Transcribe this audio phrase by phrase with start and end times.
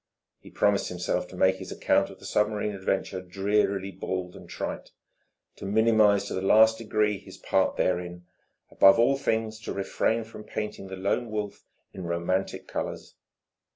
[0.39, 4.89] He promised himself to make his account of the submarine adventure drearily bald and trite,
[5.57, 8.25] to minimize to the last degree his part therein,
[8.71, 13.13] above all things to refrain from painting the Lone Wolf in romantic colours.